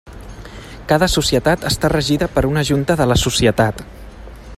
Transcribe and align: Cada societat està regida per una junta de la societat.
Cada 0.91 1.09
societat 1.15 1.67
està 1.71 1.91
regida 1.95 2.29
per 2.37 2.45
una 2.53 2.65
junta 2.71 2.99
de 3.03 3.07
la 3.13 3.19
societat. 3.25 3.85